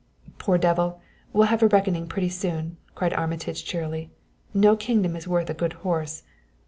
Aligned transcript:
"Poor 0.39 0.57
devil! 0.57 0.99
We'll 1.31 1.49
have 1.49 1.61
a 1.61 1.67
reckoning 1.67 2.07
pretty 2.07 2.29
soon," 2.29 2.77
cried 2.95 3.13
Armitage 3.13 3.63
cheerily. 3.63 4.09
"No 4.51 4.75
kingdom 4.75 5.15
is 5.15 5.27
worth 5.27 5.51
a 5.51 5.53
good 5.53 5.73
horse!" 5.85 6.23